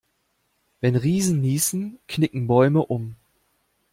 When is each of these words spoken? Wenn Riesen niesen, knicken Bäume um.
Wenn 0.79 0.95
Riesen 0.95 1.41
niesen, 1.41 1.99
knicken 2.07 2.47
Bäume 2.47 2.83
um. 2.83 3.17